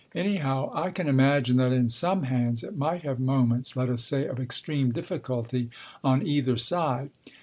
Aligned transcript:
Anyhow, 0.15 0.71
I 0.73 0.89
can 0.89 1.07
imagine 1.07 1.57
that 1.57 1.71
in 1.71 1.87
some 1.87 2.23
hands 2.23 2.63
it 2.63 2.75
might 2.75 3.03
have 3.03 3.19
moments, 3.19 3.75
let 3.75 3.87
us 3.87 4.03
say, 4.03 4.25
of 4.25 4.39
extreme 4.39 4.91
difficulty 4.91 5.69
on 6.03 6.25
either 6.25 6.57
side. 6.57 7.11